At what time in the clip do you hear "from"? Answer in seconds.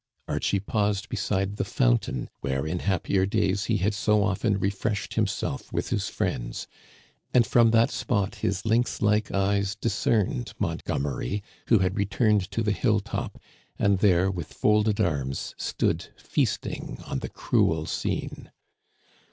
7.45-7.69